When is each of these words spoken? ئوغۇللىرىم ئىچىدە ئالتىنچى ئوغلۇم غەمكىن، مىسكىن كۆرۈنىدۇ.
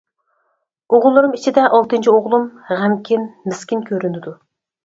ئوغۇللىرىم 0.97 1.35
ئىچىدە 1.39 1.67
ئالتىنچى 1.79 2.13
ئوغلۇم 2.15 2.47
غەمكىن، 2.81 3.29
مىسكىن 3.51 3.85
كۆرۈنىدۇ. 3.93 4.39